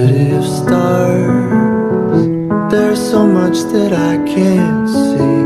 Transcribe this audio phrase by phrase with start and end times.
[0.00, 2.26] primitive stars
[2.72, 5.40] There's so much that I can't see.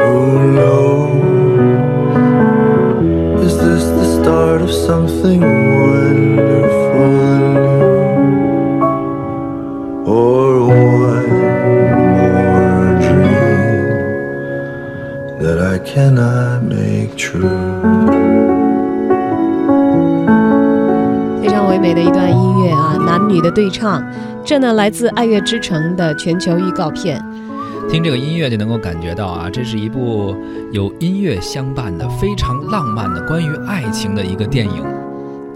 [0.00, 1.42] Who knows?
[3.46, 5.40] Is this the start of something
[5.84, 7.12] wonderful?
[10.16, 10.50] Or
[11.10, 11.30] one
[12.16, 13.88] more dream
[15.42, 18.39] That I cannot make true?
[21.70, 24.04] 唯美的一段音乐啊，男女的对唱，
[24.44, 27.24] 这呢来自《爱乐之城》的全球预告片。
[27.88, 30.34] 听这个音乐就能够感觉到啊，这是一部
[30.72, 34.84] 有音乐相伴的非常浪漫的关于爱情的一个电影。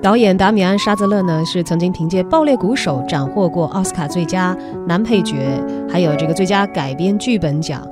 [0.00, 5.34] 导演达米安·沙泽勒呢，是曾经凭借《爆裂鼓手》斩获过奥斯卡最佳男配角，
[5.90, 7.82] 还有这个最佳改编剧本奖。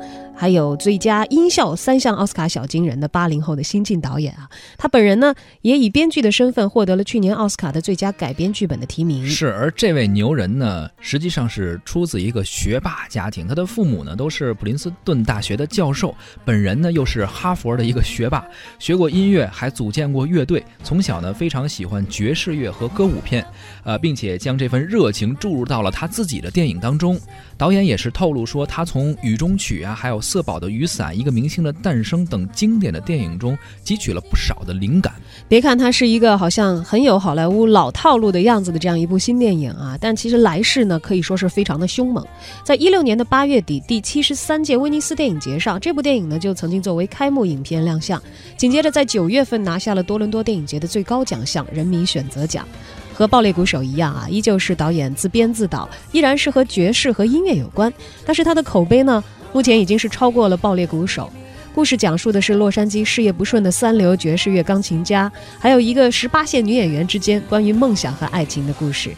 [0.43, 9.25] 还有最佳音效三项奥斯卡小金人的八零后的新晋导演啊，他本人呢也以编剧的身份获得了去年奥斯卡的最佳改编剧本的提名。
[9.25, 16.13] 是，而这位牛人呢，实际上是出自一个学霸家庭，他的父母呢都是普林斯顿大学的教授，
[16.45, 18.45] 本人呢又是哈佛的一个学霸，
[18.81, 23.47] 学过音乐，还组建过乐队，从小呢非常喜欢爵士乐和歌舞片，
[23.85, 27.17] 呃，并且将这份热情注入到了他自己的电影当中。
[27.57, 30.21] 导演也是透露说，他从《雨中曲》啊，还有。
[30.33, 35.13] 色宝的雨伞、一个明星的诞生等经典的电影中汲取了不少的灵感。
[35.47, 42.27] 别看它是一个好像很有好莱坞老套路的样子的这样一部新电影啊，但其实来势呢可以说是非常的凶猛。
[42.65, 48.23] 在一六年的八月底，第七十三届威尼斯电影节上，这部电影呢就曾经作为开幕影片亮相。
[48.57, 52.67] 紧接着在九月份拿下了多伦多电影节的最高奖项人民选择奖。
[53.15, 57.93] 和《爆裂鼓手》一样啊，依旧是导演自编自导，依然是和爵士和音乐有关，
[58.25, 59.23] 但是他的口碑呢？
[59.53, 61.31] 目前已经是超过了《爆裂鼓手》。
[61.75, 69.11] 故事讲述的是洛杉矶事业不顺的三流爵士乐钢琴家，还有一个十八线女演员之间关于梦想和爱情的故事。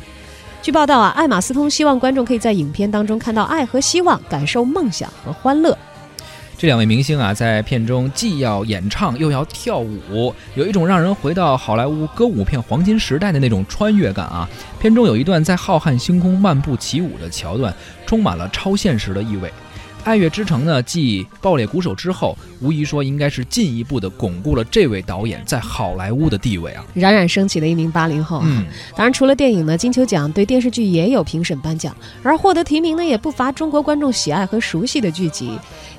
[0.62, 5.76] 据报道啊，艾玛斯通希望观众可以在影片当中看到爱和希望，感受梦想和欢乐。
[6.56, 14.48] 这两位明星啊，在片中既要演唱又要跳舞，有一种让人回到好莱坞歌舞片黄金时代的那种穿越感啊。
[14.78, 17.74] 片中有一段在浩瀚星空漫步起舞的桥段，
[18.06, 19.48] 充满了超现实的意味。
[20.04, 26.84] 《爱乐之城》呢，继《爆裂鼓手》之后，无疑说应该是进一步的巩固了这位导演在好莱坞的地位啊！
[26.92, 28.40] 冉冉升起的一名八零后。
[28.44, 35.50] 嗯，当然，除了电影呢，金球奖对电视剧也有评审颁奖，而获得提名呢，也不乏中国观众喜爱和熟悉的剧集。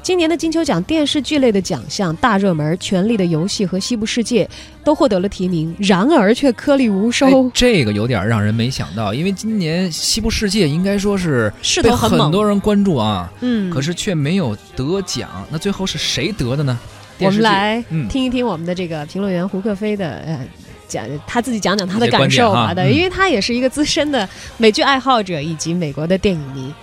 [0.04, 4.46] 今年的金球奖电视剧类的奖项大热门，《权力的游戏》和《西部世界》
[4.86, 7.52] 都获得了提名，然而却颗粒无收。
[7.54, 11.52] 这个有点让人没想到，因为今年《西部世界》应该说是
[11.84, 15.28] 被很多人关注啊，嗯，可是却没有得奖。
[15.50, 16.80] 那最后是谁得的呢？
[17.20, 20.48] 我们来听一听我们的这个评论员胡克飞的呃
[20.88, 26.74] 讲，他自己讲讲他的感受吧的，因为他也是一个资深的美剧爱好者以及美国的电影迷。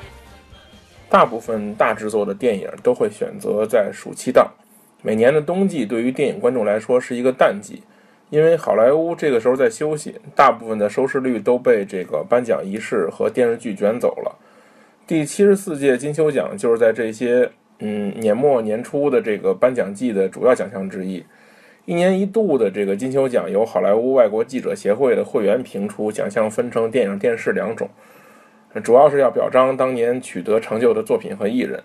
[1.09, 4.51] 大部分大制作的电影都会选择在暑期档。
[5.03, 7.83] 每年的冬季对于电影观众来说是一个淡季，
[8.32, 14.34] 因为好莱坞这个时候在休息，大部分的收视率都被这个颁奖仪式和电视剧卷走了。
[15.06, 17.50] 第七十四届金球奖就是在这些
[17.81, 21.22] 嗯年末年初的这个颁奖季的主要奖项之一。
[21.84, 27.87] 一年一度的这个金球奖由好莱坞外国记者协会的会员评出，奖项分成电影、电视两种。
[28.82, 31.78] 主要是要表彰当年取得成就的作品和艺人。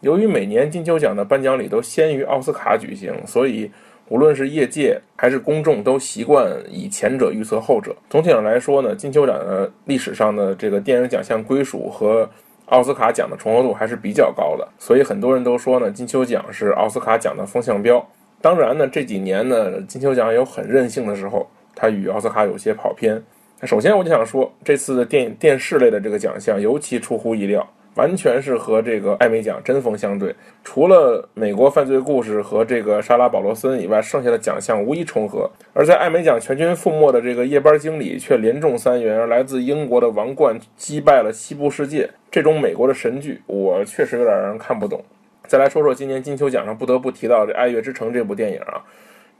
[0.00, 3.70] 由于每年金球奖的颁奖礼都先于奥斯卡举行，所以
[4.12, 7.96] 无论是业界还是公众都习惯以前者预测后者。
[8.10, 12.28] 总体上来说呢，金球奖的历史上的这个电影奖项归属和
[12.66, 18.06] 奥斯卡奖的重合度还是比较高的，所以很多人都说呢，金球奖是奥斯卡奖的风向标。
[18.42, 23.18] 当然呢，这几年呢，金球奖有很任性的时候，它与奥斯卡有些跑偏。
[23.60, 30.34] 那首先，我就想说，这次的电影电视类的这个奖项尤其出乎意料，完全是和这个艾美奖针锋相对。
[30.64, 35.50] 除了美国犯罪故事和这个莎拉保罗森以外，剩下的奖项无一重合。
[35.72, 45.04] 而在艾美奖全军覆没的这个夜班经理却连中三元，而来自英国的王冠击败了西部世界这种美国的神剧，我确实有点让人看不懂。
[45.46, 48.82] 再来说说今年金球奖上不得不提到的《爱乐之城》这部电影啊。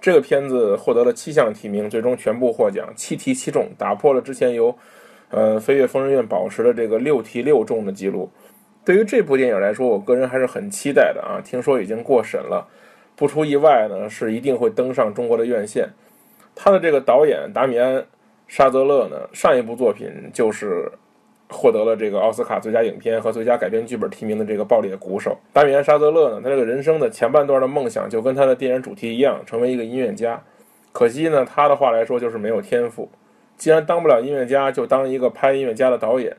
[0.01, 4.77] 这个片子获得了七项提名，最终全部获奖，七提七中，打破了之前由，
[5.33, 8.31] 呃，飞跃疯人院保持了这个六提六中的记录。
[8.85, 11.43] 对于这部电影来说，我个人还是很期待的啊！
[11.45, 12.65] 听说已经过审了，
[13.17, 15.89] 不出意外呢，是一定会登上中国的院线。
[16.55, 17.97] 他的这个导演达米安·
[18.47, 20.93] 沙泽勒呢，上一部作品就是。
[21.55, 30.43] 获得了这个奥斯卡最佳影片和最佳改编剧本提名的这个《爆裂鼓手》，达米安·沙泽勒呢，他这个人生的前半段的梦想就跟他的电影主题一样，成为一个音乐家。
[30.93, 33.07] 可惜呢，他的话来说就是没有天赋。
[33.63, 36.37] 既然当不了音乐家，就当一个拍音乐家的导演。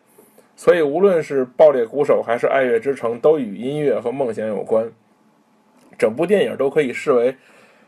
[0.57, 4.91] 所以无论是《爆裂鼓手》还是《爱乐之城》，都与音乐和梦想有关。
[5.97, 7.33] 整部电影都可以视为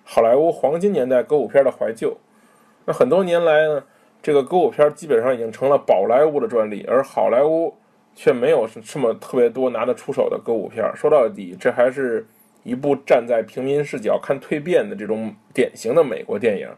[0.05, 2.15] 好莱坞黄金年代歌舞片的怀旧。
[2.85, 3.83] 那很多年来呢，
[4.21, 7.75] 这个歌舞片基本上已经成了宝莱坞的专利，而好莱坞
[8.15, 10.89] 却没有这么特别多拿得出手的歌舞片。
[10.95, 12.25] 说到底，这还是
[12.63, 16.69] 一部站在平民视角看蜕变的这种典型的美国电影。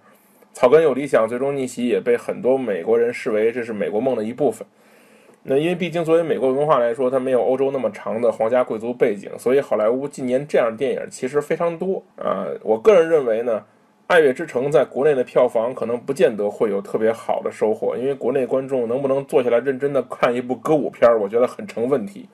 [0.57, 4.65] 草根有理想，最终逆袭也被很多美国人视为这是美国梦的一部分。
[5.43, 12.47] 那因为毕竟作为美国文化来说，它没有欧洲那么长的皇家贵族背景，所以好莱坞近年这样的电影其实非常多啊。
[12.63, 13.59] 我个人认为呢，
[14.07, 22.27] 《爱乐之城》在国内的票房可能不见得会有特别好的收获，因为国内观众能不能坐下来认真的看一部歌舞片，我觉得很成问题。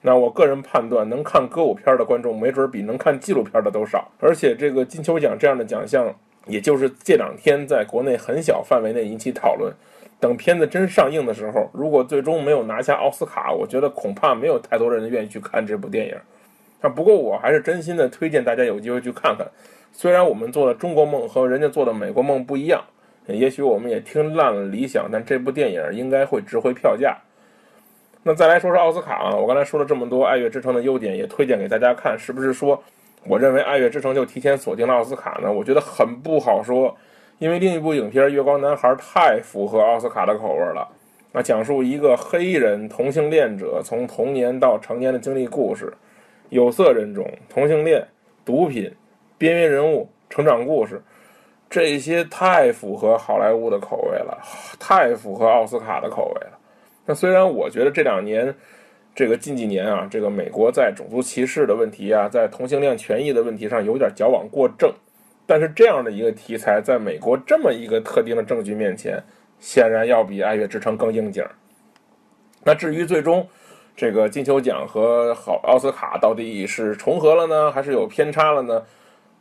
[0.00, 4.12] 那我个人判断，能看歌舞片的观众，没准比能看纪录片的都少。
[4.20, 6.14] 而且这个金球奖这样的奖项。
[6.46, 9.72] 也就是这两天在国内很小范围内引起讨论，
[10.20, 16.14] 等片子真上映的时候，如果最终没有拿下奥斯卡，我觉得恐怕没有太多人愿意去看这部电影。
[16.80, 19.46] 啊，不过我还是真心的推荐大家有机会去看看。
[19.92, 22.82] 虽然我们做的中国梦和人家做的美国梦不一样，
[23.26, 27.16] 也许我们也听烂了理想，但这部电影应该会值回票价。
[28.22, 32.82] 那再来说说奥斯卡啊，我刚才说了这么多《爱乐之城》的优点，也推荐给大家看，是不是说？
[33.26, 36.94] 我认为《爱乐之城》就提前锁定了奥斯卡呢，我觉得很不好说，
[37.38, 40.86] 因为另一部影片《月光男孩》太符合奥斯卡的口味了。
[41.32, 45.92] 那讲述一个黑人同性恋者从童年到成年的经历故事，
[46.50, 48.06] 有色人种、同性恋、
[48.44, 48.94] 毒品、
[49.38, 51.02] 边缘人物、成长故事，
[51.70, 54.38] 这些太符合好莱坞的口味了，
[54.78, 56.58] 太符合奥斯卡的口味了。
[57.06, 58.54] 那虽然我觉得这两年。
[59.14, 64.92] 这个近几年啊，这个美国在种族歧视的问题啊，在同性恋权益的问题上有点矫枉过正，
[65.46, 69.22] 但是这样的一个题材，在美国这么一个特定的证据面前，
[69.60, 71.44] 显然要比《爱乐之城》更应景。
[72.64, 73.46] 那至于最终
[73.94, 78.82] 这个金球奖和好奥斯卡到底是重合了呢，还是有偏差了呢？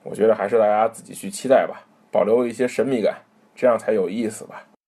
[0.04, 1.82] 我觉得还是大家自己去期待吧，
[2.12, 3.18] 保留一些神秘感，
[3.56, 4.64] 这样才有意思吧。